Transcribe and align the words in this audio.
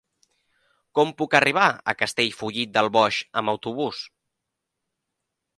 Com 0.99 1.11
puc 1.19 1.35
arribar 1.41 1.67
a 1.93 1.95
Castellfollit 2.01 2.73
del 2.79 2.91
Boix 2.97 3.21
amb 3.43 3.55
autobús? 3.55 4.03